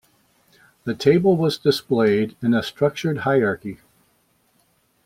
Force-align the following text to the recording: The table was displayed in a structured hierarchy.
The 0.83 0.95
table 0.95 1.37
was 1.37 1.59
displayed 1.59 2.35
in 2.41 2.55
a 2.55 2.63
structured 2.63 3.19
hierarchy. 3.19 3.77